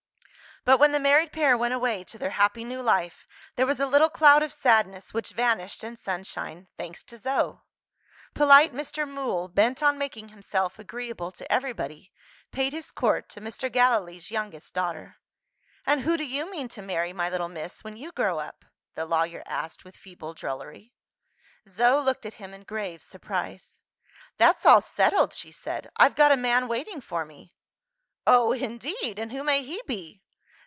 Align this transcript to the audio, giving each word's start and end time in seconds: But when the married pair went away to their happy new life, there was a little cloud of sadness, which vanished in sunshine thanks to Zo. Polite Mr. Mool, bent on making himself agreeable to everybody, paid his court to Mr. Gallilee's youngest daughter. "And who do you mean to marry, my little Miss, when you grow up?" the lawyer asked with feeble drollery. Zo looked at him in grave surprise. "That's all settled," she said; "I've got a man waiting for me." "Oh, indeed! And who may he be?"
But 0.63 0.77
when 0.77 0.91
the 0.91 0.99
married 0.99 1.31
pair 1.33 1.57
went 1.57 1.73
away 1.73 2.03
to 2.03 2.19
their 2.19 2.29
happy 2.37 2.63
new 2.63 2.83
life, 2.83 3.25
there 3.55 3.65
was 3.65 3.79
a 3.79 3.87
little 3.87 4.11
cloud 4.11 4.43
of 4.43 4.53
sadness, 4.53 5.11
which 5.11 5.31
vanished 5.31 5.83
in 5.83 5.95
sunshine 5.95 6.67
thanks 6.77 7.01
to 7.05 7.17
Zo. 7.17 7.63
Polite 8.35 8.71
Mr. 8.71 9.09
Mool, 9.09 9.47
bent 9.47 9.81
on 9.81 9.97
making 9.97 10.29
himself 10.29 10.77
agreeable 10.77 11.31
to 11.31 11.51
everybody, 11.51 12.13
paid 12.51 12.73
his 12.73 12.91
court 12.91 13.27
to 13.29 13.41
Mr. 13.41 13.71
Gallilee's 13.71 14.29
youngest 14.29 14.75
daughter. 14.75 15.15
"And 15.83 16.01
who 16.01 16.15
do 16.15 16.23
you 16.23 16.47
mean 16.51 16.67
to 16.67 16.83
marry, 16.83 17.11
my 17.11 17.27
little 17.27 17.49
Miss, 17.49 17.83
when 17.83 17.97
you 17.97 18.11
grow 18.11 18.37
up?" 18.37 18.63
the 18.93 19.05
lawyer 19.07 19.41
asked 19.47 19.83
with 19.83 19.95
feeble 19.97 20.35
drollery. 20.35 20.93
Zo 21.67 21.99
looked 21.99 22.23
at 22.23 22.35
him 22.35 22.53
in 22.53 22.65
grave 22.65 23.01
surprise. 23.01 23.79
"That's 24.37 24.63
all 24.63 24.81
settled," 24.81 25.33
she 25.33 25.51
said; 25.51 25.89
"I've 25.97 26.15
got 26.15 26.31
a 26.31 26.37
man 26.37 26.67
waiting 26.67 27.01
for 27.01 27.25
me." 27.25 27.55
"Oh, 28.27 28.51
indeed! 28.51 29.17
And 29.17 29.31
who 29.31 29.41
may 29.43 29.63
he 29.63 29.81
be?" 29.87 30.21